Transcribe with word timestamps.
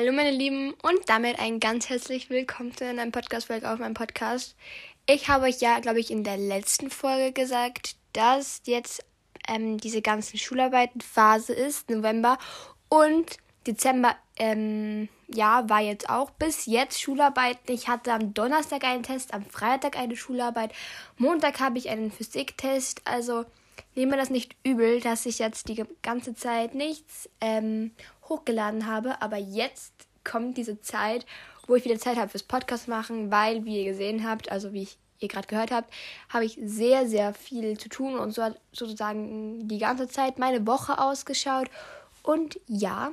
Hallo 0.00 0.12
meine 0.12 0.30
Lieben 0.30 0.72
und 0.82 0.98
damit 1.08 1.38
ein 1.38 1.60
ganz 1.60 1.90
herzlich 1.90 2.30
willkommen 2.30 2.74
zu 2.74 2.86
einem 2.86 3.12
Podcast-Folge 3.12 3.70
auf 3.70 3.80
meinem 3.80 3.92
Podcast. 3.92 4.56
Ich 5.06 5.28
habe 5.28 5.44
euch 5.44 5.60
ja, 5.60 5.78
glaube 5.80 6.00
ich, 6.00 6.10
in 6.10 6.24
der 6.24 6.38
letzten 6.38 6.88
Folge 6.88 7.32
gesagt, 7.32 7.96
dass 8.14 8.62
jetzt 8.64 9.04
ähm, 9.46 9.76
diese 9.76 10.00
ganzen 10.00 10.38
Schularbeitenphase 10.38 11.52
ist, 11.52 11.90
November 11.90 12.38
und 12.88 13.36
Dezember, 13.66 14.16
ähm, 14.38 15.10
ja, 15.28 15.68
war 15.68 15.82
jetzt 15.82 16.08
auch 16.08 16.30
bis 16.30 16.64
jetzt 16.64 16.98
Schularbeiten. 16.98 17.74
Ich 17.74 17.88
hatte 17.88 18.14
am 18.14 18.32
Donnerstag 18.32 18.84
einen 18.84 19.02
Test, 19.02 19.34
am 19.34 19.44
Freitag 19.44 19.98
eine 19.98 20.16
Schularbeit, 20.16 20.72
Montag 21.18 21.60
habe 21.60 21.76
ich 21.76 21.90
einen 21.90 22.10
Physiktest, 22.10 23.02
also 23.04 23.44
nehme 23.94 24.16
das 24.16 24.30
nicht 24.30 24.56
übel, 24.64 25.02
dass 25.02 25.26
ich 25.26 25.40
jetzt 25.40 25.68
die 25.68 25.84
ganze 26.00 26.34
Zeit 26.34 26.74
nichts 26.74 27.28
ähm, 27.42 27.90
hochgeladen 28.30 28.86
habe. 28.86 29.20
Aber 29.20 29.36
jetzt 29.36 29.92
kommt 30.24 30.56
diese 30.56 30.80
Zeit, 30.80 31.26
wo 31.66 31.74
ich 31.74 31.84
wieder 31.84 31.98
Zeit 31.98 32.16
habe 32.16 32.30
fürs 32.30 32.42
Podcast 32.42 32.88
machen, 32.88 33.30
weil, 33.30 33.64
wie 33.64 33.78
ihr 33.78 33.84
gesehen 33.84 34.26
habt, 34.26 34.50
also 34.50 34.72
wie 34.72 34.82
ich, 34.82 34.98
ihr 35.18 35.28
gerade 35.28 35.46
gehört 35.46 35.70
habt, 35.70 35.92
habe 36.30 36.46
ich 36.46 36.58
sehr, 36.62 37.06
sehr 37.06 37.34
viel 37.34 37.76
zu 37.76 37.90
tun 37.90 38.18
und 38.18 38.32
so 38.32 38.42
hat 38.42 38.58
sozusagen 38.72 39.68
die 39.68 39.78
ganze 39.78 40.08
Zeit 40.08 40.38
meine 40.38 40.66
Woche 40.66 40.98
ausgeschaut. 40.98 41.68
Und 42.22 42.58
ja, 42.66 43.12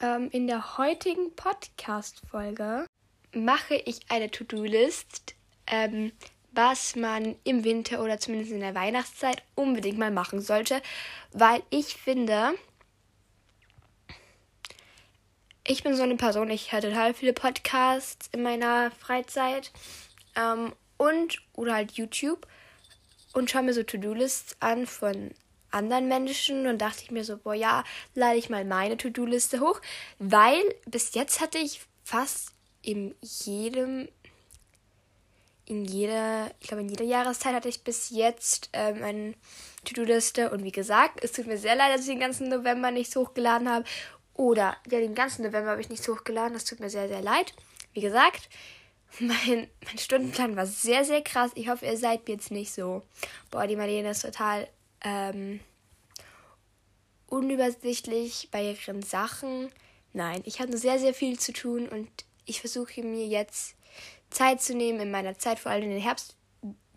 ähm, 0.00 0.28
in 0.30 0.46
der 0.46 0.76
heutigen 0.76 1.34
Podcast-Folge 1.34 2.86
mache 3.32 3.76
ich 3.76 4.00
eine 4.10 4.30
To-Do-List. 4.30 5.34
Ähm, 5.66 6.12
was 6.54 6.94
man 6.94 7.36
im 7.44 7.64
Winter 7.64 8.02
oder 8.02 8.18
zumindest 8.18 8.52
in 8.52 8.60
der 8.60 8.74
Weihnachtszeit 8.74 9.42
unbedingt 9.54 9.98
mal 9.98 10.10
machen 10.10 10.40
sollte, 10.40 10.80
weil 11.32 11.62
ich 11.70 11.96
finde, 11.96 12.54
ich 15.66 15.82
bin 15.82 15.96
so 15.96 16.02
eine 16.02 16.16
Person, 16.16 16.50
ich 16.50 16.72
höre 16.72 16.82
total 16.82 17.14
viele 17.14 17.32
Podcasts 17.32 18.28
in 18.32 18.42
meiner 18.42 18.90
Freizeit 18.90 19.72
ähm, 20.36 20.72
und 20.98 21.40
oder 21.54 21.74
halt 21.74 21.92
YouTube 21.92 22.46
und 23.32 23.50
schaue 23.50 23.62
mir 23.62 23.74
so 23.74 23.82
To-Do-Lists 23.82 24.56
an 24.60 24.86
von 24.86 25.30
anderen 25.70 26.06
Menschen 26.06 26.66
und 26.66 26.78
dachte 26.78 27.02
ich 27.02 27.10
mir 27.10 27.24
so, 27.24 27.36
boah, 27.38 27.54
ja, 27.54 27.82
lade 28.14 28.36
ich 28.36 28.50
mal 28.50 28.64
meine 28.64 28.96
To-Do-Liste 28.96 29.60
hoch, 29.60 29.80
weil 30.18 30.62
bis 30.86 31.14
jetzt 31.14 31.40
hatte 31.40 31.58
ich 31.58 31.80
fast 32.04 32.52
in 32.82 33.14
jedem 33.22 34.08
in 35.66 35.86
jeder, 35.86 36.50
ich 36.60 36.68
glaube 36.68 36.82
in 36.82 36.90
jeder 36.90 37.06
Jahreszeit 37.06 37.54
hatte 37.54 37.70
ich 37.70 37.84
bis 37.84 38.10
jetzt 38.10 38.68
ähm, 38.74 39.02
eine 39.02 39.34
To-Do-Liste. 39.86 40.50
Und 40.50 40.62
wie 40.62 40.72
gesagt, 40.72 41.24
es 41.24 41.32
tut 41.32 41.46
mir 41.46 41.56
sehr 41.56 41.74
leid, 41.74 41.94
dass 41.94 42.02
ich 42.02 42.08
den 42.08 42.20
ganzen 42.20 42.50
November 42.50 42.90
nichts 42.90 43.16
hochgeladen 43.16 43.70
habe. 43.70 43.86
Oder 44.34 44.76
ja, 44.90 44.98
den 44.98 45.14
ganzen 45.14 45.44
November 45.44 45.70
habe 45.70 45.80
ich 45.80 45.88
nichts 45.88 46.08
hochgeladen. 46.08 46.54
Das 46.54 46.64
tut 46.64 46.80
mir 46.80 46.90
sehr, 46.90 47.08
sehr 47.08 47.22
leid. 47.22 47.54
Wie 47.92 48.00
gesagt, 48.00 48.48
mein, 49.20 49.68
mein 49.84 49.98
Stundenplan 49.98 50.56
war 50.56 50.66
sehr, 50.66 51.04
sehr 51.04 51.22
krass. 51.22 51.52
Ich 51.54 51.68
hoffe, 51.68 51.86
ihr 51.86 51.96
seid 51.96 52.28
jetzt 52.28 52.50
nicht 52.50 52.72
so. 52.72 53.02
Boah, 53.50 53.66
die 53.66 53.76
Marlene 53.76 54.10
ist 54.10 54.22
total 54.22 54.68
ähm, 55.02 55.60
unübersichtlich 57.28 58.48
bei 58.50 58.72
ihren 58.72 59.02
Sachen. 59.02 59.70
Nein, 60.12 60.42
ich 60.44 60.60
hatte 60.60 60.76
sehr, 60.78 60.98
sehr 60.98 61.14
viel 61.14 61.38
zu 61.38 61.52
tun 61.52 61.88
und 61.88 62.08
ich 62.44 62.60
versuche 62.60 63.02
mir 63.02 63.26
jetzt 63.26 63.74
Zeit 64.30 64.62
zu 64.62 64.74
nehmen 64.74 65.00
in 65.00 65.10
meiner 65.10 65.38
Zeit, 65.38 65.58
vor 65.58 65.72
allem 65.72 65.84
in 65.84 65.90
den 65.90 66.02
Herbst, 66.02 66.36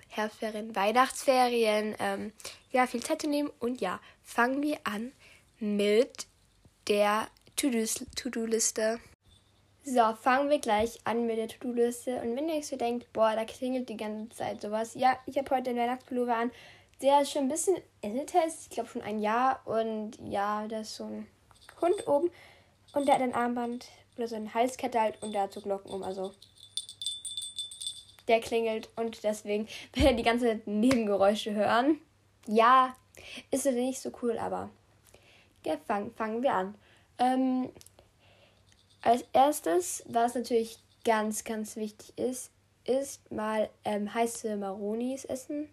Herbstferien, 0.10 0.76
Weihnachtsferien, 0.76 1.96
ähm, 2.00 2.34
ja, 2.72 2.88
viel 2.88 3.04
Zeit 3.04 3.22
zu 3.22 3.30
nehmen. 3.30 3.52
Und 3.60 3.82
ja, 3.82 4.00
fangen 4.24 4.62
wir 4.62 4.80
an 4.84 5.12
mit 5.60 6.28
der 6.88 7.28
To-Do-Liste. 7.56 9.00
So, 9.84 10.14
fangen 10.22 10.50
wir 10.50 10.60
gleich 10.60 11.00
an 11.06 11.26
mit 11.26 11.38
der 11.38 11.48
To-Do-Liste. 11.48 12.22
Und 12.22 12.36
wenn 12.36 12.50
ihr 12.50 12.56
euch 12.56 12.68
so 12.68 12.76
denkt, 12.76 13.12
boah, 13.14 13.34
da 13.36 13.46
klingelt 13.46 13.90
die 13.90 13.98
ganze 13.98 14.36
Zeit 14.36 14.62
sowas. 14.62 14.96
Ja, 14.96 15.18
ich 15.26 15.38
habe 15.38 15.50
heute 15.56 15.72
den 15.72 15.78
Weihnachtspullover 15.78 16.36
an. 16.36 16.52
Der 17.02 17.22
ist 17.22 17.32
schon 17.32 17.44
ein 17.44 17.50
bisschen 17.50 17.78
älter, 18.02 18.40
ich 18.48 18.70
glaube 18.70 18.90
schon 18.90 19.02
ein 19.02 19.20
Jahr. 19.20 19.62
Und 19.66 20.18
ja, 20.30 20.68
da 20.68 20.82
ist 20.82 20.96
so 20.96 21.06
ein 21.06 21.28
Hund 21.82 22.08
oben. 22.08 22.30
Und 22.94 23.08
der 23.08 23.16
hat 23.16 23.22
ein 23.22 23.36
Armband 23.36 23.88
oder 24.18 24.28
so 24.28 24.36
eine 24.36 24.54
Halskette 24.54 25.00
halt 25.00 25.22
und 25.22 25.34
der 25.34 25.44
hat 25.44 25.54
so 25.54 25.62
Glocken 25.62 25.92
um. 25.92 26.04
Also 26.04 26.34
der 28.28 28.42
klingelt 28.42 28.90
und 28.96 29.24
deswegen, 29.24 29.68
wenn 29.94 30.06
ihr 30.06 30.14
die 30.14 30.24
ganze 30.24 30.62
Nebengeräusche 30.66 31.54
hören, 31.54 32.00
ja, 32.48 32.96
ist 33.52 33.66
nicht 33.66 34.00
so 34.00 34.12
cool, 34.22 34.38
aber 34.38 34.70
ja, 35.68 35.78
fang, 35.86 36.12
fangen 36.12 36.42
wir 36.42 36.54
an. 36.54 36.76
Ähm, 37.20 37.70
als 39.02 39.26
erstes, 39.34 40.04
was 40.08 40.36
natürlich 40.36 40.80
ganz, 41.04 41.44
ganz 41.44 41.76
wichtig 41.76 42.18
ist, 42.18 42.52
ist 42.86 43.30
mal 43.32 43.70
ähm, 43.84 44.14
heiße 44.14 44.56
Maronis 44.56 45.26
essen 45.26 45.68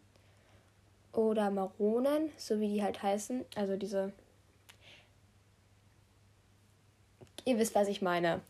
oder 1.12 1.50
Maronen, 1.50 2.30
so 2.36 2.60
wie 2.60 2.74
die 2.74 2.82
halt 2.82 3.02
heißen. 3.02 3.44
Also 3.54 3.76
diese. 3.76 4.12
Ihr 7.44 7.58
wisst, 7.58 7.74
was 7.76 7.86
ich 7.86 8.02
meine. 8.02 8.40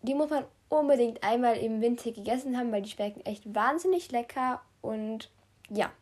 Die 0.00 0.14
muss 0.14 0.30
man 0.30 0.44
unbedingt 0.70 1.22
einmal 1.22 1.58
im 1.58 1.82
Winter 1.82 2.12
gegessen 2.12 2.56
haben, 2.56 2.72
weil 2.72 2.82
die 2.82 2.90
schmecken 2.90 3.26
echt 3.26 3.54
wahnsinnig 3.54 4.10
lecker 4.10 4.62
und 4.80 5.30
ja. 5.68 5.92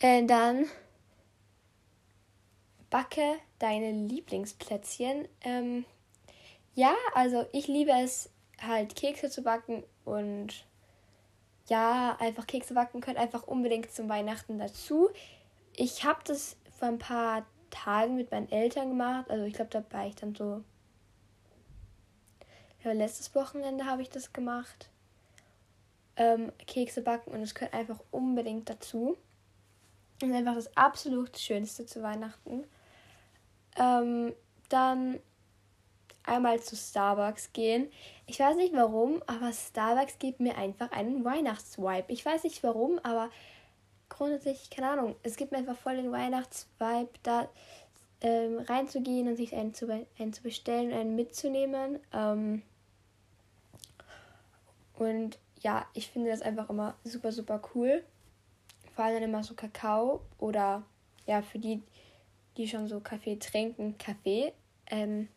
Äh, 0.00 0.24
dann 0.26 0.66
backe 2.92 3.38
deine 3.58 3.90
Lieblingsplätzchen. 4.06 5.26
Ähm, 5.40 5.84
ja, 6.74 6.94
also 7.14 7.46
ich 7.52 7.66
liebe 7.66 7.90
es 7.90 8.30
halt 8.60 8.94
Kekse 8.94 9.30
zu 9.30 9.42
backen 9.42 9.82
und 10.04 10.66
ja, 11.68 12.16
einfach 12.20 12.46
Kekse 12.46 12.74
backen 12.74 13.00
können 13.00 13.16
einfach 13.16 13.46
unbedingt 13.46 13.90
zum 13.90 14.10
Weihnachten 14.10 14.58
dazu. 14.58 15.08
Ich 15.74 16.04
habe 16.04 16.20
das 16.24 16.56
vor 16.78 16.88
ein 16.88 16.98
paar 16.98 17.46
Tagen 17.70 18.14
mit 18.14 18.30
meinen 18.30 18.52
Eltern 18.52 18.90
gemacht. 18.90 19.30
Also 19.30 19.46
ich 19.46 19.54
glaube, 19.54 19.70
da 19.70 19.82
war 19.90 20.06
ich 20.06 20.14
dann 20.14 20.34
so 20.34 20.62
ja, 22.84 22.92
letztes 22.92 23.34
Wochenende 23.34 23.86
habe 23.86 24.02
ich 24.02 24.10
das 24.10 24.34
gemacht. 24.34 24.90
Ähm, 26.16 26.52
Kekse 26.66 27.00
backen 27.00 27.30
und 27.30 27.40
es 27.40 27.54
gehört 27.54 27.72
einfach 27.72 28.00
unbedingt 28.10 28.68
dazu. 28.68 29.16
Das 30.18 30.28
ist 30.28 30.34
einfach 30.34 30.54
das 30.54 30.76
absolut 30.76 31.38
Schönste 31.38 31.86
zu 31.86 32.02
Weihnachten. 32.02 32.64
Ähm, 33.76 34.34
dann 34.68 35.18
einmal 36.24 36.60
zu 36.60 36.76
Starbucks 36.76 37.52
gehen. 37.52 37.90
Ich 38.26 38.38
weiß 38.38 38.56
nicht 38.56 38.74
warum, 38.74 39.22
aber 39.26 39.52
Starbucks 39.52 40.18
gibt 40.18 40.40
mir 40.40 40.56
einfach 40.56 40.90
einen 40.92 41.24
Weihnachtsvibe. 41.24 42.04
Ich 42.08 42.24
weiß 42.24 42.44
nicht 42.44 42.62
warum, 42.62 42.98
aber 43.02 43.30
grundsätzlich, 44.08 44.70
keine 44.70 44.90
Ahnung, 44.90 45.16
es 45.22 45.36
gibt 45.36 45.52
mir 45.52 45.58
einfach 45.58 45.76
voll 45.76 45.96
den 45.96 46.12
Weihnachtsvibe, 46.12 47.10
da 47.22 47.48
ähm, 48.20 48.58
reinzugehen 48.60 49.28
und 49.28 49.36
sich 49.36 49.54
einen 49.54 49.74
zu, 49.74 49.88
einen 50.18 50.32
zu 50.32 50.42
bestellen 50.42 50.92
und 50.92 50.98
einen 50.98 51.16
mitzunehmen. 51.16 51.98
Ähm, 52.12 52.62
und 54.94 55.38
ja, 55.60 55.86
ich 55.94 56.08
finde 56.08 56.30
das 56.30 56.42
einfach 56.42 56.70
immer 56.70 56.94
super, 57.04 57.32
super 57.32 57.60
cool. 57.74 58.04
Vor 58.94 59.04
allem 59.04 59.22
immer 59.22 59.42
so 59.42 59.54
Kakao 59.54 60.20
oder 60.38 60.82
ja, 61.26 61.42
für 61.42 61.58
die, 61.58 61.82
die 62.56 62.68
schon 62.68 62.88
so 62.88 63.00
Kaffee 63.00 63.36
trinken, 63.36 63.98
Kaffee. 63.98 64.52
Ähm, 64.90 65.28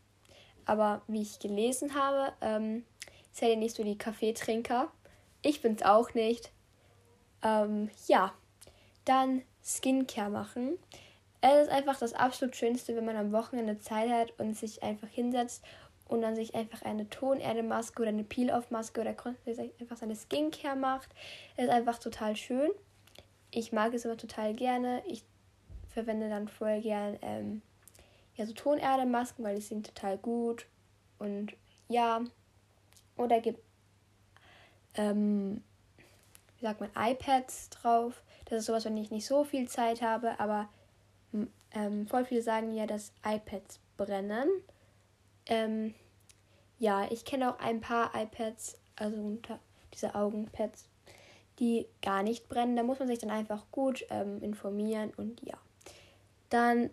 aber 0.65 1.01
wie 1.07 1.21
ich 1.21 1.39
gelesen 1.39 1.93
habe, 1.93 2.33
ähm, 2.41 2.85
seid 3.31 3.49
ihr 3.49 3.57
nicht 3.57 3.75
so 3.75 3.83
die 3.83 3.97
Kaffeetrinker. 3.97 4.91
Ich 5.41 5.61
bin 5.61 5.75
es 5.75 5.83
auch 5.83 6.13
nicht. 6.13 6.51
Ähm, 7.43 7.89
ja, 8.07 8.33
dann 9.05 9.43
Skincare 9.63 10.29
machen. 10.29 10.77
Es 11.41 11.67
ist 11.67 11.69
einfach 11.71 11.99
das 11.99 12.13
absolut 12.13 12.55
Schönste, 12.55 12.95
wenn 12.95 13.05
man 13.05 13.17
am 13.17 13.31
Wochenende 13.31 13.77
Zeit 13.79 14.09
hat 14.09 14.39
und 14.39 14.57
sich 14.57 14.81
einfach 14.81 15.07
hinsetzt 15.07 15.63
und 16.07 16.21
dann 16.21 16.35
sich 16.35 16.55
einfach 16.55 16.81
eine 16.81 17.09
Tonerdemaske 17.09 18.01
oder 18.01 18.09
eine 18.09 18.23
Peel-Off-Maske 18.23 19.01
oder 19.01 19.11
einfach 19.11 19.97
seine 19.97 20.15
Skincare 20.15 20.75
macht. 20.75 21.09
Ist 21.57 21.69
einfach 21.69 21.99
total 21.99 22.35
schön. 22.35 22.71
Ich 23.51 23.71
mag 23.71 23.93
es 23.93 24.05
aber 24.05 24.17
total 24.17 24.53
gerne. 24.53 25.03
Ich 25.07 25.23
verwende 25.95 26.27
dann 26.29 26.49
voll 26.49 26.81
gern 26.81 27.17
ähm, 27.21 27.61
ja, 28.35 28.45
so 28.45 28.53
Tonerdemasken, 28.53 29.43
weil 29.43 29.55
die 29.55 29.61
sind 29.61 29.87
total 29.87 30.17
gut. 30.17 30.67
Und 31.17 31.53
ja, 31.87 32.21
oder 33.15 33.39
gibt, 33.39 33.61
ähm, 34.95 35.63
wie 36.57 36.65
sagt 36.65 36.81
man, 36.81 36.91
iPads 36.95 37.69
drauf. 37.69 38.21
Das 38.45 38.59
ist 38.59 38.65
sowas, 38.65 38.85
wenn 38.85 38.97
ich 38.97 39.09
nicht 39.09 39.25
so 39.25 39.45
viel 39.45 39.69
Zeit 39.69 40.01
habe, 40.01 40.37
aber 40.39 40.67
ähm, 41.71 42.07
voll 42.07 42.25
viele 42.25 42.41
sagen 42.41 42.73
ja, 42.73 42.85
dass 42.85 43.13
iPads 43.25 43.79
brennen. 43.95 44.49
Ähm, 45.45 45.95
ja, 46.77 47.09
ich 47.09 47.23
kenne 47.23 47.53
auch 47.53 47.59
ein 47.59 47.79
paar 47.79 48.11
iPads, 48.13 48.77
also 48.97 49.37
diese 49.93 50.13
Augenpads, 50.13 50.89
die 51.59 51.87
gar 52.01 52.21
nicht 52.21 52.49
brennen. 52.49 52.75
Da 52.75 52.83
muss 52.83 52.99
man 52.99 53.07
sich 53.07 53.19
dann 53.19 53.31
einfach 53.31 53.63
gut 53.71 54.05
ähm, 54.09 54.41
informieren 54.41 55.13
und 55.15 55.41
ja. 55.41 55.57
Dann 56.49 56.89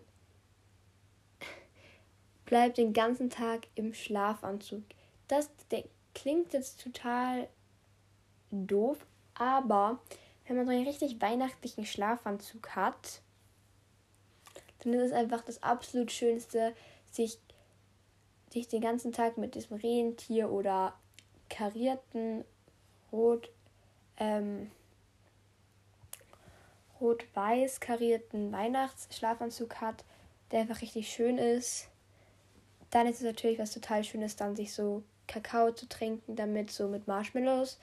bleibt 2.45 2.77
den 2.77 2.93
ganzen 2.93 3.29
Tag 3.29 3.67
im 3.75 3.93
Schlafanzug. 3.93 4.83
Das 5.27 5.49
klingt 6.13 6.53
jetzt 6.53 6.81
total 6.81 7.47
doof, 8.51 9.05
aber 9.33 9.99
wenn 10.45 10.57
man 10.57 10.65
so 10.65 10.71
einen 10.71 10.85
richtig 10.87 11.21
weihnachtlichen 11.21 11.85
Schlafanzug 11.85 12.75
hat, 12.75 13.21
dann 14.79 14.93
ist 14.93 15.07
es 15.07 15.11
einfach 15.13 15.41
das 15.41 15.63
absolut 15.63 16.11
Schönste, 16.11 16.75
sich, 17.09 17.39
sich 18.51 18.67
den 18.67 18.81
ganzen 18.81 19.13
Tag 19.13 19.37
mit 19.37 19.55
diesem 19.55 19.77
Rentier 19.77 20.51
oder 20.51 20.93
karierten 21.49 22.43
Rot, 23.11 23.49
ähm, 24.17 24.71
rot-weiß 27.03 27.79
karierten 27.79 28.51
Weihnachtsschlafanzug 28.51 29.75
hat, 29.81 30.03
der 30.51 30.61
einfach 30.61 30.81
richtig 30.81 31.09
schön 31.09 31.37
ist. 31.37 31.89
Dann 32.89 33.07
ist 33.07 33.17
es 33.17 33.23
natürlich 33.23 33.59
was 33.59 33.73
total 33.73 34.03
Schönes, 34.03 34.35
dann 34.35 34.55
sich 34.55 34.73
so 34.73 35.03
Kakao 35.27 35.71
zu 35.71 35.87
trinken, 35.87 36.35
damit 36.35 36.71
so 36.71 36.87
mit 36.87 37.07
Marshmallows. 37.07 37.79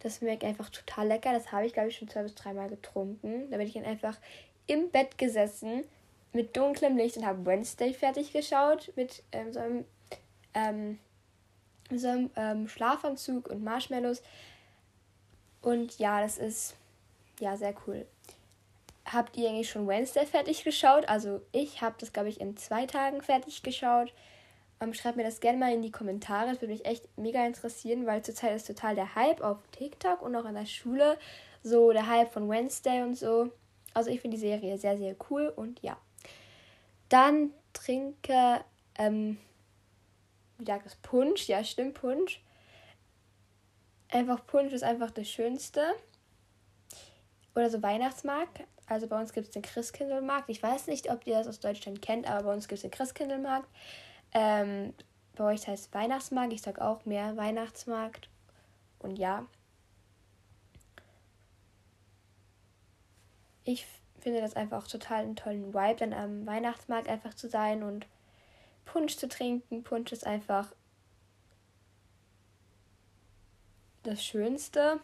Das 0.00 0.18
schmeckt 0.18 0.44
einfach 0.44 0.68
total 0.70 1.08
lecker. 1.08 1.32
Das 1.32 1.52
habe 1.52 1.66
ich, 1.66 1.72
glaube 1.72 1.88
ich, 1.88 1.96
schon 1.96 2.08
zwei 2.08 2.22
bis 2.22 2.34
dreimal 2.34 2.68
getrunken. 2.68 3.50
Da 3.50 3.56
bin 3.56 3.66
ich 3.66 3.74
dann 3.74 3.84
einfach 3.84 4.18
im 4.66 4.90
Bett 4.90 5.16
gesessen 5.18 5.84
mit 6.32 6.56
dunklem 6.56 6.96
Licht 6.96 7.16
und 7.16 7.26
habe 7.26 7.46
Wednesday 7.46 7.94
fertig 7.94 8.32
geschaut 8.32 8.92
mit 8.96 9.22
ähm, 9.32 9.52
so 9.52 9.60
einem, 9.60 9.84
ähm, 10.54 10.98
so 11.94 12.08
einem 12.08 12.30
ähm, 12.36 12.68
Schlafanzug 12.68 13.48
und 13.48 13.62
Marshmallows. 13.62 14.22
Und 15.62 15.98
ja, 15.98 16.20
das 16.20 16.38
ist 16.38 16.74
ja 17.40 17.56
sehr 17.56 17.74
cool. 17.86 18.06
Habt 19.14 19.36
ihr 19.36 19.48
eigentlich 19.48 19.70
schon 19.70 19.86
Wednesday 19.86 20.26
fertig 20.26 20.64
geschaut? 20.64 21.08
Also 21.08 21.40
ich 21.52 21.82
habe 21.82 21.94
das, 21.98 22.12
glaube 22.12 22.28
ich, 22.28 22.40
in 22.40 22.56
zwei 22.56 22.86
Tagen 22.86 23.22
fertig 23.22 23.62
geschaut. 23.62 24.12
Ähm, 24.80 24.92
schreibt 24.92 25.16
mir 25.16 25.22
das 25.22 25.38
gerne 25.38 25.58
mal 25.58 25.72
in 25.72 25.82
die 25.82 25.92
Kommentare. 25.92 26.50
Das 26.50 26.60
würde 26.60 26.72
mich 26.72 26.84
echt 26.84 27.06
mega 27.16 27.46
interessieren, 27.46 28.06
weil 28.06 28.22
zurzeit 28.22 28.56
ist 28.56 28.66
total 28.66 28.96
der 28.96 29.14
Hype 29.14 29.40
auf 29.40 29.58
TikTok 29.70 30.20
und 30.20 30.34
auch 30.34 30.46
in 30.46 30.54
der 30.54 30.66
Schule. 30.66 31.16
So 31.62 31.92
der 31.92 32.08
Hype 32.08 32.32
von 32.32 32.48
Wednesday 32.48 33.02
und 33.02 33.14
so. 33.14 33.50
Also 33.94 34.10
ich 34.10 34.20
finde 34.20 34.36
die 34.36 34.40
Serie 34.40 34.76
sehr, 34.78 34.98
sehr 34.98 35.14
cool 35.30 35.52
und 35.54 35.80
ja. 35.82 35.96
Dann 37.08 37.52
trinke, 37.72 38.64
ähm, 38.98 39.38
wie 40.58 40.64
sagt 40.64 40.86
das, 40.86 40.96
Punsch. 40.96 41.46
Ja, 41.46 41.62
stimmt, 41.62 41.94
Punsch. 41.94 42.42
Einfach 44.10 44.44
Punsch 44.46 44.72
ist 44.72 44.82
einfach 44.82 45.12
das 45.12 45.28
Schönste. 45.28 45.94
Oder 47.54 47.70
so 47.70 47.82
Weihnachtsmarkt. 47.82 48.64
Also 48.86 49.06
bei 49.06 49.18
uns 49.18 49.32
gibt 49.32 49.46
es 49.46 49.52
den 49.52 49.62
Christkindlmarkt. 49.62 50.48
Ich 50.48 50.62
weiß 50.62 50.88
nicht, 50.88 51.10
ob 51.10 51.26
ihr 51.26 51.36
das 51.36 51.46
aus 51.46 51.60
Deutschland 51.60 52.02
kennt, 52.02 52.28
aber 52.28 52.44
bei 52.44 52.52
uns 52.54 52.68
gibt 52.68 52.78
es 52.78 52.82
den 52.82 52.90
Christkindlmarkt. 52.90 53.68
Ähm, 54.32 54.92
bei 55.36 55.44
euch 55.44 55.66
heißt 55.66 55.86
es 55.86 55.94
Weihnachtsmarkt. 55.94 56.52
Ich 56.52 56.62
sage 56.62 56.84
auch 56.84 57.04
mehr 57.04 57.36
Weihnachtsmarkt. 57.36 58.28
Und 58.98 59.16
ja. 59.16 59.46
Ich 63.64 63.86
finde 64.20 64.40
das 64.40 64.56
einfach 64.56 64.86
total 64.86 65.22
einen 65.22 65.36
tollen 65.36 65.72
Vibe, 65.72 65.96
dann 65.96 66.12
am 66.12 66.46
Weihnachtsmarkt 66.46 67.08
einfach 67.08 67.34
zu 67.34 67.48
sein 67.48 67.82
und 67.82 68.06
Punsch 68.84 69.16
zu 69.16 69.28
trinken. 69.28 69.82
Punsch 69.82 70.12
ist 70.12 70.26
einfach 70.26 70.72
das 74.02 74.22
Schönste, 74.24 75.00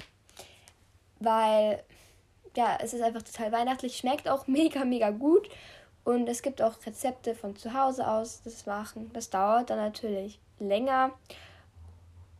weil 1.18 1.82
ja, 2.56 2.78
es 2.80 2.94
ist 2.94 3.02
einfach 3.02 3.22
total 3.22 3.52
weihnachtlich, 3.52 3.96
schmeckt 3.96 4.28
auch 4.28 4.46
mega, 4.46 4.84
mega 4.84 5.10
gut. 5.10 5.48
Und 6.02 6.28
es 6.28 6.42
gibt 6.42 6.62
auch 6.62 6.74
Rezepte 6.86 7.34
von 7.34 7.56
zu 7.56 7.74
Hause 7.74 8.08
aus, 8.08 8.42
das 8.42 8.66
machen. 8.66 9.10
Das 9.12 9.30
dauert 9.30 9.70
dann 9.70 9.78
natürlich 9.78 10.40
länger. 10.58 11.12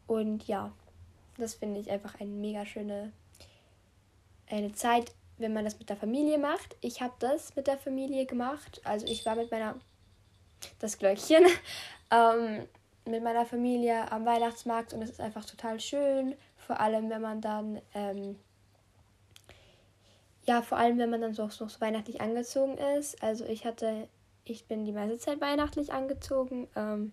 Und 0.07 0.47
ja, 0.49 0.73
das 1.37 1.55
finde 1.55 1.81
ich 1.81 1.91
einfach 1.91 2.19
eine 2.21 2.31
mega 2.31 2.65
schöne 2.65 3.13
eine 4.51 4.73
Zeit, 4.73 5.13
wenn 5.39 5.53
man 5.53 5.65
das 5.65 5.79
mit 5.79 5.89
der 5.89 5.97
Familie 5.97 6.39
macht. 6.39 6.77
Ich 6.81 7.01
habe 7.01 7.15
das 7.19 7.55
mit 7.57 7.67
der 7.67 7.79
Familie 7.79 8.27
gemacht. 8.27 8.81
Also 8.85 9.07
ich 9.07 9.25
war 9.25 9.37
mit 9.37 9.51
meiner, 9.51 9.77
das 10.79 10.99
Glöckchen, 10.99 11.45
ähm, 12.11 12.67
mit 13.07 13.23
meiner 13.23 13.47
Familie 13.47 14.11
am 14.11 14.27
Weihnachtsmarkt 14.27 14.93
und 14.93 15.03
es 15.03 15.11
ist 15.11 15.21
einfach 15.21 15.45
total 15.45 15.81
schön. 15.81 16.35
Vor 16.57 16.79
allem, 16.81 17.11
wenn 17.11 17.23
man 17.23 17.41
dann 17.41 17.81
ähm, 17.95 18.37
ja, 20.51 20.63
vor 20.63 20.79
allem, 20.79 20.99
wenn 20.99 21.11
man 21.11 21.21
dann 21.21 21.33
so, 21.33 21.49
so, 21.49 21.69
weihnachtlich 21.79 22.21
angezogen 22.21 22.77
ist. 22.77 23.23
Also 23.23 23.45
ich 23.45 23.65
hatte, 23.65 24.09
ich 24.45 24.67
bin 24.67 24.85
die 24.85 24.91
meiste 24.91 25.17
Zeit 25.17 25.41
weihnachtlich 25.41 25.93
angezogen. 25.93 26.67
Ähm, 26.75 27.13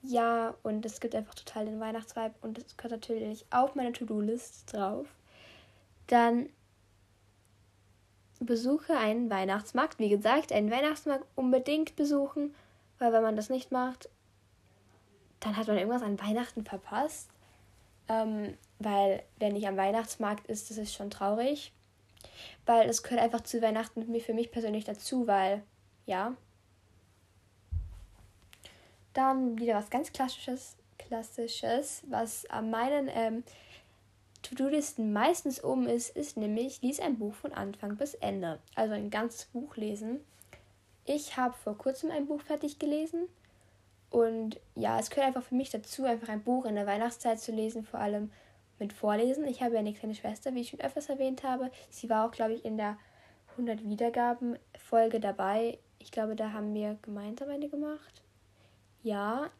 ja, 0.00 0.54
und 0.62 0.86
es 0.86 1.00
gibt 1.00 1.14
einfach 1.14 1.34
total 1.34 1.66
den 1.66 1.80
Weihnachtsvibe 1.80 2.34
und 2.40 2.56
das 2.56 2.78
gehört 2.78 2.92
natürlich 2.92 3.44
auf 3.50 3.74
meine 3.74 3.92
To-Do-List 3.92 4.72
drauf. 4.72 5.06
Dann 6.06 6.48
besuche 8.38 8.96
einen 8.96 9.28
Weihnachtsmarkt. 9.28 9.98
Wie 9.98 10.08
gesagt, 10.08 10.50
einen 10.50 10.70
Weihnachtsmarkt 10.70 11.26
unbedingt 11.36 11.94
besuchen, 11.94 12.54
weil 12.98 13.12
wenn 13.12 13.22
man 13.22 13.36
das 13.36 13.50
nicht 13.50 13.70
macht, 13.70 14.08
dann 15.40 15.58
hat 15.58 15.68
man 15.68 15.76
irgendwas 15.76 16.02
an 16.02 16.18
Weihnachten 16.18 16.64
verpasst. 16.64 17.28
Ähm, 18.08 18.56
weil 18.78 19.24
wer 19.38 19.52
nicht 19.52 19.68
am 19.68 19.76
Weihnachtsmarkt 19.76 20.46
ist, 20.46 20.70
das 20.70 20.78
ist 20.78 20.94
schon 20.94 21.10
traurig. 21.10 21.74
Weil 22.66 22.88
es 22.88 23.02
gehört 23.02 23.22
einfach 23.22 23.42
zu 23.42 23.60
Weihnachten 23.62 24.04
für 24.20 24.34
mich 24.34 24.50
persönlich 24.50 24.84
dazu, 24.84 25.26
weil, 25.26 25.62
ja. 26.06 26.36
Dann 29.12 29.58
wieder 29.58 29.74
was 29.74 29.90
ganz 29.90 30.12
Klassisches, 30.12 30.76
Klassisches, 30.98 32.02
was 32.08 32.46
an 32.46 32.70
meinen 32.70 33.08
ähm, 33.12 33.44
To-Do-Listen 34.42 35.12
meistens 35.12 35.62
oben 35.62 35.86
ist, 35.86 36.16
ist 36.16 36.36
nämlich, 36.36 36.80
lies 36.82 37.00
ein 37.00 37.18
Buch 37.18 37.34
von 37.34 37.52
Anfang 37.52 37.96
bis 37.96 38.14
Ende. 38.14 38.58
Also 38.74 38.94
ein 38.94 39.10
ganzes 39.10 39.46
Buch 39.46 39.76
lesen. 39.76 40.20
Ich 41.04 41.36
habe 41.36 41.54
vor 41.54 41.76
kurzem 41.76 42.10
ein 42.10 42.26
Buch 42.26 42.40
fertig 42.40 42.78
gelesen. 42.78 43.28
Und 44.10 44.60
ja, 44.74 44.98
es 44.98 45.10
gehört 45.10 45.28
einfach 45.28 45.42
für 45.42 45.54
mich 45.54 45.70
dazu, 45.70 46.04
einfach 46.04 46.28
ein 46.28 46.42
Buch 46.42 46.64
in 46.64 46.74
der 46.74 46.86
Weihnachtszeit 46.86 47.40
zu 47.40 47.52
lesen, 47.52 47.84
vor 47.84 48.00
allem 48.00 48.30
mit 48.80 48.92
Vorlesen. 48.92 49.46
Ich 49.46 49.62
habe 49.62 49.74
ja 49.74 49.80
eine 49.80 49.92
kleine 49.92 50.14
Schwester, 50.14 50.54
wie 50.54 50.62
ich 50.62 50.70
schon 50.70 50.80
öfters 50.80 51.08
erwähnt 51.08 51.44
habe. 51.44 51.70
Sie 51.90 52.10
war 52.10 52.26
auch, 52.26 52.32
glaube 52.32 52.54
ich, 52.54 52.64
in 52.64 52.76
der 52.76 52.98
100 53.52 53.88
Wiedergaben 53.88 54.58
Folge 54.78 55.20
dabei. 55.20 55.78
Ich 55.98 56.10
glaube, 56.10 56.34
da 56.34 56.52
haben 56.52 56.74
wir 56.74 56.98
gemeinsam 57.02 57.50
eine 57.50 57.68
gemacht. 57.68 58.22
Ja. 59.02 59.50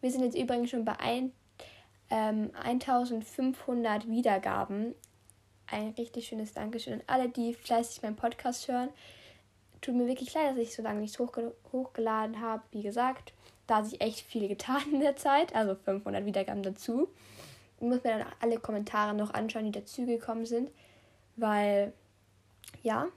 Wir 0.00 0.10
sind 0.10 0.22
jetzt 0.22 0.36
übrigens 0.36 0.70
schon 0.70 0.84
bei 0.84 0.98
ein, 1.00 1.32
ähm, 2.10 2.50
1500 2.54 4.08
Wiedergaben. 4.08 4.94
Ein 5.66 5.90
richtig 5.98 6.28
schönes 6.28 6.52
Dankeschön 6.52 6.94
an 6.94 7.02
alle, 7.08 7.28
die 7.28 7.52
fleißig 7.52 8.02
meinen 8.02 8.16
Podcast 8.16 8.68
hören. 8.68 8.90
Tut 9.80 9.96
mir 9.96 10.06
wirklich 10.06 10.32
leid, 10.32 10.52
dass 10.52 10.58
ich 10.58 10.74
so 10.74 10.82
lange 10.82 11.00
nicht 11.00 11.18
hochge 11.18 11.54
hochgeladen 11.72 12.40
habe. 12.40 12.62
Wie 12.70 12.82
gesagt, 12.82 13.32
da 13.66 13.84
sich 13.84 14.00
echt 14.00 14.20
viel 14.20 14.46
getan 14.48 14.82
in 14.92 15.00
der 15.00 15.16
Zeit. 15.16 15.54
Also 15.54 15.74
500 15.74 16.24
Wiedergaben 16.24 16.62
dazu. 16.62 17.08
Ich 17.78 17.82
muss 17.86 18.02
mir 18.02 18.18
dann 18.18 18.26
alle 18.40 18.58
Kommentare 18.58 19.14
noch 19.14 19.34
anschauen, 19.34 19.66
die 19.66 19.78
dazugekommen 19.78 20.46
sind, 20.46 20.70
weil 21.36 21.92
ja. 22.82 23.08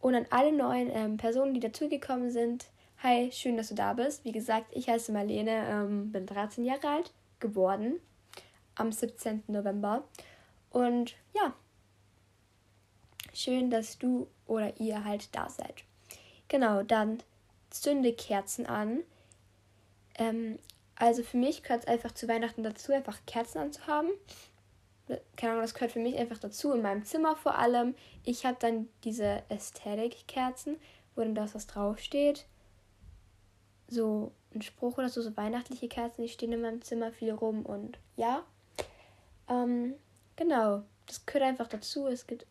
Und 0.00 0.14
an 0.14 0.26
alle 0.30 0.52
neuen 0.52 0.90
ähm, 0.90 1.16
Personen, 1.16 1.54
die 1.54 1.60
dazugekommen 1.60 2.30
sind, 2.30 2.66
hi, 3.02 3.30
schön, 3.32 3.56
dass 3.56 3.68
du 3.68 3.74
da 3.74 3.92
bist. 3.92 4.24
Wie 4.24 4.32
gesagt, 4.32 4.66
ich 4.72 4.88
heiße 4.88 5.12
Marlene, 5.12 5.66
ähm, 5.68 6.12
bin 6.12 6.26
13 6.26 6.64
Jahre 6.64 6.88
alt 6.88 7.12
geworden 7.38 8.00
am 8.74 8.92
17. 8.92 9.44
November. 9.48 10.04
Und 10.70 11.16
ja, 11.34 11.54
schön, 13.34 13.70
dass 13.70 13.98
du 13.98 14.28
oder 14.46 14.78
ihr 14.80 15.04
halt 15.04 15.34
da 15.34 15.48
seid. 15.48 15.84
Genau, 16.48 16.82
dann 16.82 17.22
zünde 17.70 18.12
Kerzen 18.12 18.66
an. 18.66 19.00
Ähm, 20.16 20.58
also 21.00 21.22
für 21.22 21.38
mich 21.38 21.62
gehört 21.62 21.84
es 21.84 21.88
einfach 21.88 22.12
zu 22.12 22.28
Weihnachten 22.28 22.62
dazu, 22.62 22.92
einfach 22.92 23.18
Kerzen 23.26 23.56
anzuhaben. 23.56 24.10
Keine 25.34 25.52
Ahnung, 25.52 25.64
das 25.64 25.72
gehört 25.72 25.92
für 25.92 25.98
mich 25.98 26.16
einfach 26.18 26.36
dazu, 26.36 26.72
in 26.72 26.82
meinem 26.82 27.06
Zimmer 27.06 27.36
vor 27.36 27.56
allem. 27.56 27.94
Ich 28.22 28.44
habe 28.44 28.58
dann 28.60 28.86
diese 29.02 29.42
Ästhetik-Kerzen, 29.48 30.76
wo 31.14 31.22
dann 31.22 31.34
das 31.34 31.54
was 31.54 31.66
draufsteht. 31.66 32.44
So 33.88 34.32
ein 34.54 34.60
Spruch 34.60 34.98
oder 34.98 35.08
so, 35.08 35.22
so 35.22 35.34
weihnachtliche 35.38 35.88
Kerzen, 35.88 36.20
die 36.20 36.28
stehen 36.28 36.52
in 36.52 36.60
meinem 36.60 36.82
Zimmer 36.82 37.12
viel 37.12 37.32
rum 37.32 37.64
und 37.64 37.98
ja. 38.16 38.44
Ähm, 39.48 39.94
genau, 40.36 40.82
das 41.06 41.24
gehört 41.24 41.44
einfach 41.44 41.68
dazu. 41.68 42.08
Es 42.08 42.26
gibt. 42.26 42.46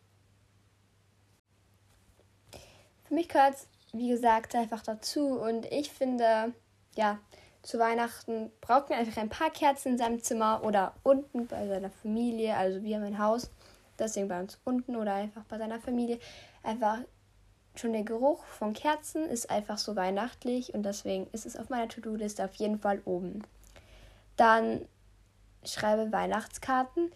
Für 3.04 3.14
mich 3.14 3.28
gehört 3.28 3.54
es, 3.54 3.68
wie 3.92 4.08
gesagt, 4.08 4.56
einfach 4.56 4.82
dazu 4.82 5.40
und 5.40 5.66
ich 5.66 5.92
finde, 5.92 6.52
ja, 6.96 7.20
zu 7.62 7.78
Weihnachten 7.78 8.50
braucht 8.60 8.90
man 8.90 8.98
einfach 8.98 9.20
ein 9.20 9.28
paar 9.28 9.50
Kerzen 9.50 9.92
in 9.92 9.98
seinem 9.98 10.22
Zimmer 10.22 10.62
oder 10.64 10.94
unten 11.02 11.46
bei 11.46 11.66
seiner 11.66 11.90
Familie, 11.90 12.56
also 12.56 12.82
wir 12.82 12.96
haben 12.96 13.04
ein 13.04 13.18
Haus, 13.18 13.50
deswegen 13.98 14.28
bei 14.28 14.40
uns 14.40 14.58
unten 14.64 14.96
oder 14.96 15.14
einfach 15.14 15.44
bei 15.44 15.58
seiner 15.58 15.80
Familie. 15.80 16.18
Einfach 16.62 16.98
schon 17.74 17.92
der 17.92 18.02
Geruch 18.02 18.44
von 18.44 18.72
Kerzen 18.72 19.28
ist 19.28 19.50
einfach 19.50 19.78
so 19.78 19.94
weihnachtlich 19.94 20.74
und 20.74 20.82
deswegen 20.84 21.28
ist 21.32 21.46
es 21.46 21.56
auf 21.56 21.68
meiner 21.68 21.88
To-Do-Liste 21.88 22.44
auf 22.44 22.54
jeden 22.54 22.78
Fall 22.78 23.02
oben. 23.04 23.42
Dann 24.36 24.86
schreibe 25.64 26.10
Weihnachtskarten. 26.12 27.10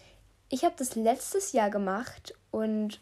Ich 0.50 0.64
habe 0.64 0.74
das 0.76 0.94
letztes 0.94 1.52
Jahr 1.52 1.70
gemacht 1.70 2.34
und 2.50 3.00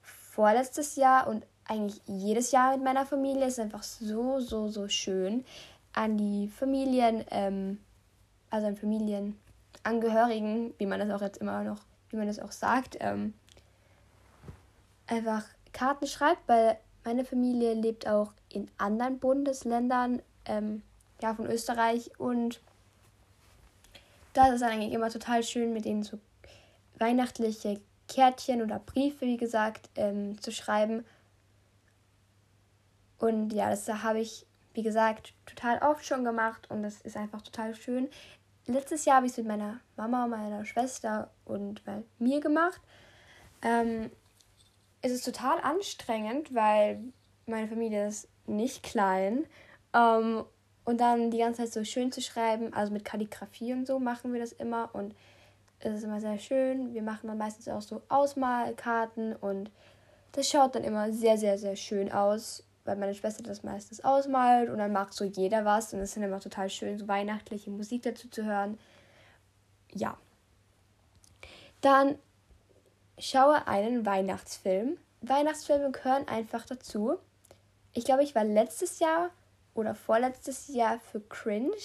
vorletztes 0.00 0.96
Jahr 0.96 1.26
und 1.26 1.44
eigentlich 1.64 2.00
jedes 2.06 2.52
Jahr 2.52 2.76
mit 2.76 2.84
meiner 2.84 3.04
Familie. 3.04 3.46
Ist 3.46 3.60
einfach 3.60 3.82
so, 3.82 4.40
so, 4.40 4.68
so 4.68 4.88
schön 4.88 5.44
an 5.92 6.16
die 6.16 6.48
Familien, 6.48 7.24
ähm, 7.30 7.78
also 8.50 8.66
an 8.66 8.76
Familienangehörigen, 8.76 10.74
wie 10.78 10.86
man 10.86 11.00
das 11.00 11.10
auch 11.10 11.22
jetzt 11.22 11.38
immer 11.38 11.62
noch, 11.62 11.80
wie 12.10 12.16
man 12.16 12.26
das 12.26 12.38
auch 12.38 12.52
sagt, 12.52 12.96
ähm, 13.00 13.34
einfach 15.06 15.44
Karten 15.72 16.06
schreibt, 16.06 16.46
weil 16.48 16.78
meine 17.04 17.24
Familie 17.24 17.74
lebt 17.74 18.06
auch 18.06 18.32
in 18.48 18.70
anderen 18.78 19.18
Bundesländern, 19.18 20.22
ähm, 20.44 20.82
ja, 21.20 21.34
von 21.34 21.46
Österreich 21.46 22.10
und 22.18 22.60
da 24.32 24.52
ist 24.52 24.62
eigentlich 24.62 24.92
immer 24.92 25.10
total 25.10 25.42
schön, 25.42 25.72
mit 25.72 25.84
denen 25.84 26.02
so 26.02 26.18
weihnachtliche 26.98 27.80
Kärtchen 28.08 28.62
oder 28.62 28.78
Briefe, 28.78 29.26
wie 29.26 29.36
gesagt, 29.36 29.90
ähm, 29.96 30.40
zu 30.40 30.52
schreiben. 30.52 31.04
Und 33.18 33.52
ja, 33.52 33.70
das 33.70 33.88
habe 33.88 34.20
ich, 34.20 34.46
wie 34.74 34.82
gesagt, 34.82 35.34
total 35.46 35.78
oft 35.78 36.04
schon 36.04 36.24
gemacht 36.24 36.70
und 36.70 36.82
das 36.82 37.00
ist 37.02 37.16
einfach 37.16 37.42
total 37.42 37.74
schön. 37.74 38.08
Letztes 38.66 39.04
Jahr 39.04 39.16
habe 39.16 39.26
ich 39.26 39.32
es 39.32 39.38
mit 39.38 39.46
meiner 39.46 39.80
Mama, 39.96 40.26
meiner 40.26 40.64
Schwester 40.64 41.30
und 41.44 41.84
bei 41.84 42.02
mir 42.18 42.40
gemacht. 42.40 42.80
Ähm, 43.62 44.10
es 45.00 45.12
ist 45.12 45.24
total 45.24 45.60
anstrengend, 45.60 46.54
weil 46.54 47.00
meine 47.46 47.68
Familie 47.68 48.06
ist 48.06 48.28
nicht 48.46 48.82
klein. 48.82 49.46
Ähm, 49.92 50.44
und 50.84 51.00
dann 51.00 51.30
die 51.30 51.38
ganze 51.38 51.62
Zeit 51.62 51.72
so 51.72 51.84
schön 51.84 52.10
zu 52.10 52.20
schreiben, 52.20 52.72
also 52.72 52.92
mit 52.92 53.04
Kalligrafie 53.04 53.72
und 53.72 53.86
so 53.86 53.98
machen 53.98 54.32
wir 54.32 54.40
das 54.40 54.52
immer. 54.52 54.90
Und 54.94 55.14
es 55.78 55.98
ist 55.98 56.04
immer 56.04 56.20
sehr 56.20 56.38
schön. 56.38 56.94
Wir 56.94 57.02
machen 57.02 57.28
dann 57.28 57.38
meistens 57.38 57.68
auch 57.68 57.82
so 57.82 58.02
Ausmalkarten 58.08 59.36
und 59.36 59.70
das 60.32 60.48
schaut 60.48 60.74
dann 60.74 60.84
immer 60.84 61.12
sehr, 61.12 61.36
sehr, 61.36 61.58
sehr 61.58 61.76
schön 61.76 62.10
aus, 62.10 62.64
weil 62.84 62.96
meine 62.96 63.14
Schwester 63.14 63.42
das 63.42 63.62
meistens 63.62 64.02
ausmalt 64.04 64.70
und 64.70 64.78
dann 64.78 64.92
macht 64.92 65.12
so 65.12 65.24
jeder 65.24 65.64
was 65.64 65.92
und 65.92 66.00
es 66.00 66.10
ist 66.10 66.16
dann 66.16 66.24
immer 66.24 66.40
total 66.40 66.68
schön, 66.68 66.98
so 66.98 67.08
weihnachtliche 67.08 67.70
Musik 67.70 68.02
dazu 68.02 68.28
zu 68.28 68.44
hören. 68.44 68.78
Ja. 69.92 70.16
Dann 71.80 72.18
schaue 73.18 73.66
einen 73.66 74.06
Weihnachtsfilm. 74.06 74.98
Weihnachtsfilme 75.20 75.90
gehören 75.90 76.26
einfach 76.28 76.66
dazu. 76.66 77.18
Ich 77.92 78.04
glaube, 78.04 78.24
ich 78.24 78.34
war 78.34 78.44
letztes 78.44 78.98
Jahr 78.98 79.30
oder 79.74 79.94
vorletztes 79.94 80.68
Jahr 80.68 80.98
für 81.00 81.20
Cringe 81.20 81.76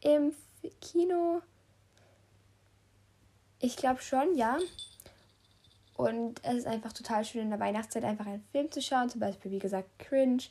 im 0.00 0.34
Kino. 0.80 1.42
Ich 3.60 3.76
glaube 3.76 4.02
schon, 4.02 4.34
ja. 4.34 4.58
Und 5.94 6.44
es 6.44 6.54
ist 6.58 6.66
einfach 6.66 6.92
total 6.92 7.24
schön 7.24 7.42
in 7.42 7.50
der 7.50 7.60
Weihnachtszeit 7.60 8.04
einfach 8.04 8.26
einen 8.26 8.44
Film 8.50 8.70
zu 8.70 8.82
schauen. 8.82 9.08
Zum 9.08 9.20
Beispiel, 9.20 9.50
wie 9.52 9.58
gesagt, 9.60 9.88
Cringe. 9.98 10.42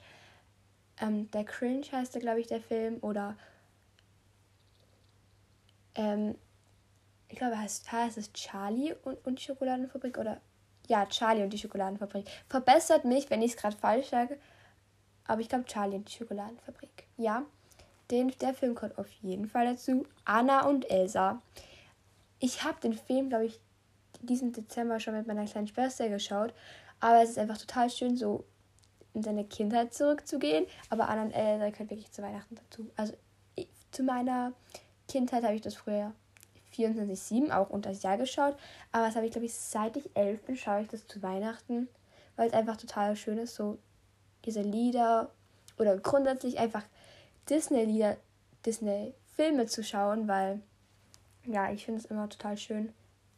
Ähm, 1.02 1.30
der 1.32 1.44
Cringe 1.44 1.86
heißt 1.92 2.16
da, 2.16 2.20
glaube 2.20 2.40
ich, 2.40 2.48
der 2.48 2.62
Film. 2.62 2.98
Oder 3.02 3.36
ähm, 5.96 6.36
ich 7.28 7.38
glaube, 7.38 7.60
heißt, 7.60 7.92
heißt 7.92 8.18
es 8.18 8.32
Charlie 8.32 8.96
und, 9.04 9.26
und 9.26 9.40
die 9.40 9.44
Schokoladenfabrik. 9.44 10.18
Oder 10.18 10.40
ja, 10.88 11.06
Charlie 11.08 11.44
und 11.44 11.52
die 11.52 11.58
Schokoladenfabrik. 11.58 12.26
Verbessert 12.48 13.04
mich, 13.04 13.30
wenn 13.30 13.42
ich 13.42 13.52
es 13.52 13.58
gerade 13.58 13.76
falsch 13.76 14.10
sage. 14.10 14.40
Aber 15.28 15.42
ich 15.42 15.50
glaube, 15.50 15.66
Charlie 15.66 15.98
und 15.98 16.08
die 16.08 16.18
Schokoladenfabrik. 16.18 17.08
Ja, 17.18 17.46
den, 18.12 18.30
der 18.40 18.54
Film 18.54 18.76
kommt 18.76 18.98
auf 18.98 19.12
jeden 19.22 19.48
Fall 19.48 19.66
dazu. 19.66 20.06
Anna 20.24 20.68
und 20.68 20.90
Elsa. 20.90 21.42
Ich 22.40 22.64
habe 22.64 22.80
den 22.82 22.94
Film, 22.94 23.30
glaube 23.30 23.46
ich, 23.46 23.60
diesen 24.24 24.52
Dezember 24.52 25.00
schon 25.00 25.16
mit 25.16 25.28
meiner 25.28 25.46
kleinen 25.46 25.68
Schwester 25.68 26.10
geschaut. 26.10 26.54
Aber 27.00 27.22
es 27.22 27.32
ist 27.32 27.40
einfach 27.40 27.58
total 27.58 27.90
schön, 27.90 28.16
so 28.16 28.46
in 29.14 29.24
seine 29.24 29.46
Kindheit 29.46 29.94
zurückzugehen. 29.94 30.66
Aber 30.90 31.10
und 31.22 31.32
Elsa 31.32 31.70
gehört 31.70 31.90
wirklich 31.90 32.12
zu 32.12 32.22
Weihnachten 32.22 32.56
dazu. 32.56 32.90
Also 32.96 33.14
ich, 33.56 33.68
zu 33.92 34.04
meiner 34.04 34.54
Kindheit 35.08 35.44
habe 35.44 35.56
ich 35.56 35.62
das 35.62 35.76
früher 35.76 36.14
24-7 36.76 37.52
auch 37.52 37.70
unter 37.70 37.90
das 37.90 38.04
Jahr 38.04 38.18
geschaut. 38.18 38.56
Aber 38.92 39.06
das 39.06 39.16
habe 39.16 39.26
ich, 39.26 39.32
glaube 39.32 39.46
ich, 39.46 39.54
seit 39.54 39.98
ich 39.98 40.10
elf 40.16 40.42
bin, 40.44 40.56
schaue 40.56 40.82
ich 40.82 40.88
das 40.88 41.08
zu 41.08 41.22
Weihnachten. 41.22 41.88
Weil 42.36 42.48
es 42.48 42.54
einfach 42.54 42.78
total 42.78 43.16
schön 43.16 43.38
ist, 43.38 43.56
so 43.56 43.78
diese 44.46 44.62
Lieder 44.62 45.30
oder 45.78 45.98
grundsätzlich 45.98 46.58
einfach 46.58 46.84
Disney-Lieder, 47.50 48.18
Disney-Filme 48.66 49.68
zu 49.68 49.84
schauen, 49.84 50.28
weil 50.28 50.62
ja, 51.46 51.72
ich 51.72 51.86
finde 51.86 52.00
es 52.00 52.06
immer 52.06 52.30
total 52.30 52.58
schön. 52.58 52.94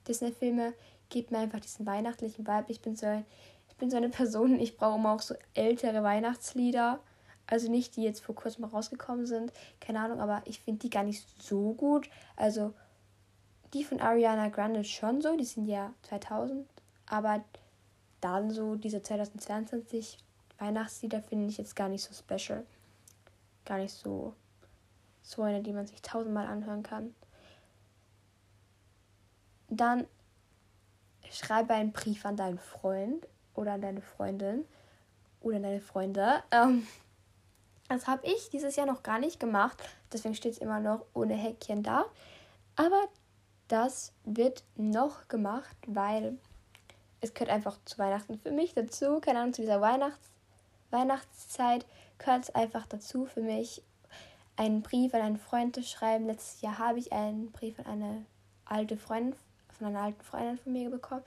Disney-Filme 0.08 0.74
gibt 1.10 1.32
mir 1.32 1.40
einfach 1.40 1.60
diesen 1.60 1.86
weihnachtlichen 1.86 2.48
Vibe. 2.48 2.66
Ich 2.68 2.82
bin 2.82 2.96
so, 2.96 3.24
ich 3.70 3.76
bin 3.76 3.90
so 3.90 3.98
eine 3.98 4.10
Person, 4.10 4.60
ich 4.60 4.78
brauche 4.78 4.98
immer 4.98 5.14
auch 5.14 5.22
so 5.22 5.36
ältere 5.54 6.04
Weihnachtslieder. 6.04 7.00
Also 7.48 7.70
nicht 7.70 7.96
die 7.96 8.04
jetzt 8.04 8.24
vor 8.24 8.34
kurzem 8.34 8.66
rausgekommen 8.66 9.28
sind, 9.28 9.54
keine 9.80 10.00
Ahnung, 10.00 10.20
aber 10.20 10.42
ich 10.46 10.60
finde 10.60 10.80
die 10.80 10.90
gar 10.90 11.04
nicht 11.04 11.24
so 11.42 11.74
gut. 11.74 12.10
Also 12.36 12.74
die 13.74 13.84
von 13.84 14.00
Ariana 14.00 14.50
Grande 14.50 14.84
schon 14.84 15.22
so, 15.22 15.36
die 15.38 15.46
sind 15.46 15.68
ja 15.68 15.94
2000, 16.04 16.68
aber 17.06 17.44
dann 18.22 18.50
so 18.50 18.76
diese 18.76 19.04
2022 19.04 20.18
Weihnachtslieder 20.58 21.22
finde 21.22 21.48
ich 21.48 21.58
jetzt 21.58 21.76
gar 21.76 21.90
nicht 21.90 22.04
so 22.04 22.14
special. 22.14 22.66
Gar 23.66 23.80
nicht 23.80 23.94
so, 23.94 24.34
so 25.22 25.44
eine, 25.44 25.62
die 25.62 25.74
man 25.74 25.86
sich 25.86 26.02
tausendmal 26.02 26.48
anhören 26.48 26.82
kann. 26.82 27.14
Dann 29.70 30.08
schreibe 31.32 31.74
einen 31.74 31.92
Brief 31.92 32.26
an 32.26 32.38
deinen 32.38 32.60
Freund 32.60 33.28
oder 33.54 33.74
an 33.74 33.82
deine 33.82 34.02
Freundin 34.02 34.66
oder 35.42 35.58
an 35.58 35.64
deine 35.64 35.82
Freunde. 35.82 36.44
Ähm, 36.52 36.88
das 37.88 38.08
habe 38.08 38.26
ich 38.26 38.50
dieses 38.50 38.76
Jahr 38.76 38.86
noch 38.86 39.04
gar 39.04 39.20
nicht 39.20 39.40
gemacht. 39.40 39.82
Deswegen 40.12 40.36
steht 40.36 40.54
es 40.54 40.58
immer 40.60 40.80
noch 40.80 41.06
ohne 41.14 41.36
Häkchen 41.36 41.84
da. 41.84 42.06
Aber 42.76 43.08
das 43.68 44.14
wird 44.24 44.64
noch 44.76 45.28
gemacht, 45.28 45.76
weil 45.88 46.38
es 47.22 47.34
gehört 47.34 47.52
einfach 47.52 47.78
zu 47.86 47.98
Weihnachten 47.98 48.40
für 48.40 48.52
mich 48.52 48.74
dazu. 48.74 49.20
Keine 49.20 49.40
Ahnung, 49.40 49.54
zu 49.54 49.62
dieser 49.62 49.82
Weihnachts 49.82 50.30
Weihnachtszeit 50.92 51.86
gehört 52.18 52.44
es 52.44 52.56
einfach 52.56 52.86
dazu 52.88 53.26
für 53.26 53.42
mich, 53.42 53.82
einen 54.56 54.82
Brief 54.82 55.14
an 55.14 55.22
einen 55.22 55.38
Freund 55.38 55.76
zu 55.76 55.84
schreiben. 55.84 56.26
Letztes 56.26 56.62
Jahr 56.62 56.80
habe 56.80 57.00
ich 57.00 57.12
einen 57.12 57.52
Brief 57.52 57.78
an 57.80 57.86
eine 57.86 58.26
alte 58.66 58.98
Freundin, 58.98 59.36
von 59.78 59.88
einer 59.88 60.02
alten 60.02 60.24
Freundin 60.24 60.58
von 60.58 60.74
mir 60.74 60.90
bekommen. 60.90 61.24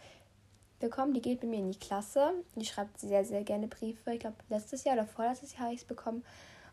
bekommen. 0.80 1.14
Die 1.14 1.22
geht 1.22 1.42
mit 1.42 1.50
mir 1.50 1.58
in 1.58 1.72
die 1.72 1.78
Klasse. 1.78 2.32
Die 2.54 2.64
schreibt 2.64 2.98
sehr, 2.98 3.24
sehr 3.24 3.44
gerne 3.44 3.68
Briefe. 3.68 4.12
Ich 4.12 4.20
glaube, 4.20 4.36
letztes 4.48 4.84
Jahr 4.84 4.96
oder 4.96 5.06
vorletztes 5.06 5.52
Jahr 5.52 5.64
habe 5.64 5.74
ich 5.74 5.80
es 5.80 5.86
bekommen. 5.86 6.24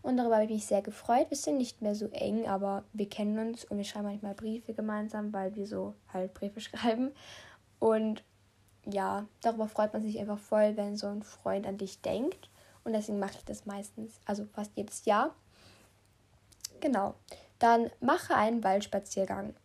Und 0.02 0.18
darüber 0.18 0.36
habe 0.36 0.46
ich 0.46 0.52
mich 0.52 0.66
sehr 0.68 0.84
gefreut. 0.84 1.30
Wir 1.30 1.38
sind 1.38 1.58
nicht 1.58 1.82
mehr 1.82 1.96
so 1.96 2.06
eng, 2.10 2.48
aber 2.48 2.84
wir 2.94 3.10
kennen 3.10 3.40
uns 3.40 3.66
und 3.66 3.78
wir 3.78 3.84
schreiben 3.84 4.06
manchmal 4.06 4.36
Briefe 4.36 4.74
gemeinsam, 4.74 5.34
weil 5.34 5.56
wir 5.56 5.66
so 5.66 5.96
halt 6.14 6.34
Briefe 6.36 6.62
schreiben. 6.62 7.12
Und 7.80 8.24
ja, 8.86 9.26
darüber 9.42 9.68
freut 9.68 9.94
man 9.94 10.04
sich 10.04 10.20
einfach 10.20 10.38
voll, 10.38 10.78
wenn 10.78 10.96
so 10.96 11.08
ein 11.08 11.24
Freund 11.24 11.66
an 11.66 11.78
dich 11.78 12.02
denkt. 12.02 12.50
Und 12.84 12.94
deswegen 12.94 13.18
mache 13.18 13.38
ich 13.38 13.46
das 13.46 13.66
meistens, 13.66 14.20
also 14.26 14.46
fast 14.46 14.72
jedes 14.76 15.06
Jahr. 15.06 15.34
Genau. 16.82 17.16
Dann 17.58 17.90
mache 18.00 18.36
einen 18.36 18.64
Waldspaziergang. 18.64 19.56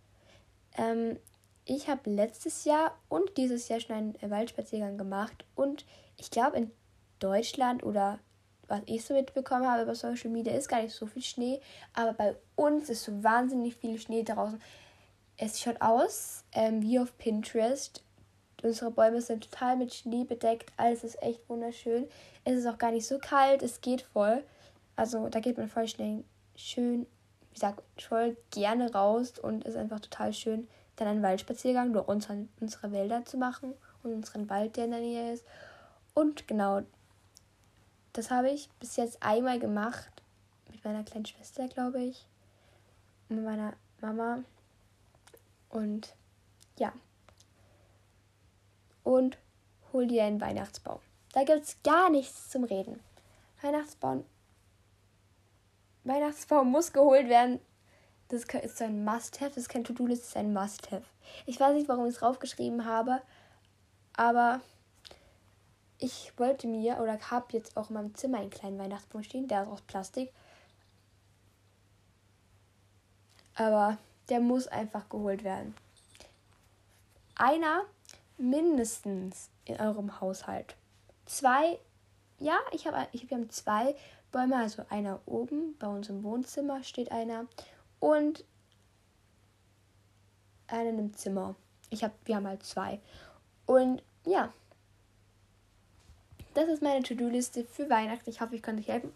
Ähm, 0.79 1.19
ich 1.64 1.88
habe 1.88 2.11
letztes 2.11 2.64
Jahr 2.64 2.99
und 3.09 3.37
dieses 3.37 3.69
Jahr 3.69 3.81
schon 3.81 3.97
einen 3.97 4.31
Waldspaziergang 4.31 4.99
gemacht. 4.99 5.45
Und 5.55 5.85
ich 6.17 6.31
glaube, 6.31 6.57
in 6.57 6.71
Deutschland 7.19 7.83
oder 7.83 8.19
was 8.67 8.83
ich 8.87 9.05
so 9.05 9.14
mitbekommen 9.14 9.67
habe 9.67 9.83
über 9.83 9.95
Social 9.95 10.31
Media, 10.31 10.55
ist 10.55 10.69
gar 10.69 10.83
nicht 10.83 10.95
so 10.95 11.07
viel 11.07 11.23
Schnee. 11.23 11.61
Aber 11.93 12.12
bei 12.12 12.37
uns 12.57 12.88
ist 12.88 13.05
so 13.05 13.23
wahnsinnig 13.23 13.76
viel 13.76 13.99
Schnee 13.99 14.23
draußen. 14.23 14.61
Es 15.37 15.61
schaut 15.61 15.81
aus 15.81 16.45
ähm, 16.52 16.83
wie 16.83 16.99
auf 16.99 17.17
Pinterest. 17.19 18.02
Unsere 18.62 18.90
Bäume 18.90 19.23
sind 19.23 19.50
total 19.50 19.76
mit 19.76 19.95
Schnee 19.95 20.25
bedeckt. 20.25 20.73
Alles 20.76 21.02
ist 21.02 21.23
echt 21.23 21.49
wunderschön. 21.49 22.09
Es 22.45 22.59
ist 22.59 22.67
auch 22.67 22.79
gar 22.79 22.93
nicht 22.93 23.07
so 23.07 23.19
kalt. 23.19 23.62
Es 23.62 23.81
geht 23.81 24.02
voll. 24.02 24.45
Also 24.97 25.29
da 25.29 25.40
geht 25.40 25.57
man 25.57 25.69
voll 25.69 25.88
schnell 25.88 26.25
schön, 26.57 27.07
wie 27.49 27.55
gesagt, 27.55 27.83
voll 28.00 28.37
gerne 28.50 28.93
raus 28.93 29.38
und 29.38 29.64
ist 29.64 29.76
einfach 29.76 30.00
total 30.00 30.33
schön, 30.33 30.69
dann 31.00 31.09
einen 31.09 31.23
Waldspaziergang 31.23 31.92
durch 31.92 32.07
unsere, 32.07 32.47
unsere 32.61 32.92
Wälder 32.92 33.25
zu 33.25 33.37
machen 33.37 33.75
und 34.02 34.12
unseren 34.12 34.49
Wald, 34.49 34.76
der 34.76 34.85
in 34.85 34.90
der 34.90 35.00
Nähe 35.00 35.33
ist. 35.33 35.45
Und 36.14 36.47
genau, 36.47 36.83
das 38.12 38.30
habe 38.30 38.50
ich 38.50 38.69
bis 38.80 38.97
jetzt 38.97 39.23
einmal 39.23 39.59
gemacht. 39.59 40.11
Mit 40.71 40.85
meiner 40.85 41.04
kleinen 41.04 41.26
Schwester, 41.26 41.69
glaube 41.69 42.02
ich. 42.02 42.26
Und 43.28 43.37
mit 43.37 43.45
meiner 43.45 43.73
Mama. 44.00 44.42
Und 45.69 46.14
ja, 46.78 46.92
und 49.02 49.38
hol 49.92 50.07
dir 50.07 50.25
einen 50.25 50.40
Weihnachtsbaum. 50.40 51.00
Da 51.33 51.45
gibt 51.45 51.62
es 51.62 51.83
gar 51.83 52.11
nichts 52.11 52.49
zum 52.49 52.64
Reden. 52.64 53.00
Weihnachtsbaum. 53.62 54.25
Weihnachtsbaum 56.04 56.71
muss 56.71 56.92
geholt 56.92 57.28
werden. 57.28 57.61
Das 58.31 58.45
ist 58.45 58.79
so 58.79 58.85
ein 58.85 59.05
Must-Have. 59.05 59.51
Das 59.51 59.57
ist 59.57 59.69
kein 59.69 59.83
To-Do-List, 59.83 60.23
das 60.23 60.29
ist 60.31 60.37
ein 60.37 60.53
Must-Have. 60.53 61.03
Ich 61.47 61.59
weiß 61.59 61.75
nicht, 61.75 61.89
warum 61.89 62.07
ich 62.07 62.15
es 62.15 62.21
draufgeschrieben 62.21 62.85
habe, 62.85 63.21
aber 64.17 64.61
ich 65.99 66.33
wollte 66.39 66.69
mir 66.69 66.99
oder 66.99 67.19
habe 67.31 67.47
jetzt 67.51 67.77
auch 67.77 67.91
in 67.91 67.95
meinem 67.95 68.15
Zimmer 68.15 68.39
einen 68.39 68.51
kleinen 68.51 68.79
Weihnachtsbaum 68.79 69.25
stehen. 69.25 69.49
Der 69.49 69.63
ist 69.63 69.69
aus 69.69 69.83
Plastik. 69.83 70.33
Aber 73.57 73.99
der 74.29 74.41
muss 74.41 74.69
einfach 74.69 75.09
geholt 75.09 75.43
werden. 75.43 75.75
Einer 77.35 77.83
mindestens 78.39 79.51
in 79.65 79.79
eurem 79.81 80.21
Haushalt. 80.21 80.77
Zwei, 81.27 81.81
ja, 82.39 82.59
ich 82.73 82.87
habe 82.87 83.09
ich, 83.13 83.29
wir 83.29 83.37
haben 83.37 83.51
zwei 83.51 83.97
Bäume, 84.31 84.57
also 84.57 84.85
einer 84.89 85.21
oben, 85.27 85.77
bei 85.79 85.89
uns 85.89 86.09
im 86.09 86.23
Wohnzimmer 86.23 86.85
steht 86.85 87.11
einer 87.11 87.47
und 88.00 88.45
einen 90.66 90.99
im 90.99 91.14
Zimmer. 91.14 91.54
Ich 91.90 92.02
habe, 92.02 92.14
wir 92.25 92.37
haben 92.37 92.47
halt 92.47 92.64
zwei. 92.64 93.00
Und 93.66 94.02
ja, 94.25 94.52
das 96.54 96.69
ist 96.69 96.83
meine 96.83 97.02
To-Do-Liste 97.02 97.64
für 97.64 97.88
Weihnachten. 97.88 98.28
Ich 98.28 98.40
hoffe, 98.40 98.57
ich 98.57 98.62
konnte 98.62 98.83
euch 98.83 98.88
helfen. 98.88 99.12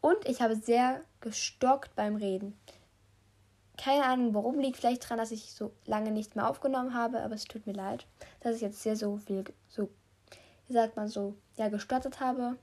Und 0.00 0.26
ich 0.26 0.40
habe 0.40 0.56
sehr 0.56 1.02
gestockt 1.20 1.94
beim 1.96 2.16
Reden. 2.16 2.58
Keine 3.76 4.04
Ahnung, 4.04 4.34
warum 4.34 4.58
liegt 4.58 4.76
vielleicht 4.76 5.04
daran, 5.04 5.18
dass 5.18 5.30
ich 5.30 5.52
so 5.52 5.72
lange 5.86 6.10
nicht 6.10 6.34
mehr 6.34 6.48
aufgenommen 6.48 6.94
habe, 6.94 7.22
aber 7.22 7.34
es 7.34 7.44
tut 7.44 7.66
mir 7.66 7.74
leid, 7.74 8.06
dass 8.40 8.56
ich 8.56 8.62
jetzt 8.62 8.82
sehr 8.82 8.96
so 8.96 9.18
viel, 9.18 9.44
so, 9.68 9.88
wie 10.66 10.72
sagt 10.72 10.96
man 10.96 11.08
so, 11.08 11.34
ja, 11.56 11.68
gestottert 11.68 12.20
habe. 12.20 12.56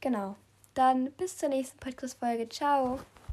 Genau. 0.00 0.36
Dann 0.74 1.10
bis 1.12 1.36
zur 1.36 1.48
nächsten 1.48 1.78
Podcast-Folge. 1.78 2.48
Ciao. 2.48 3.00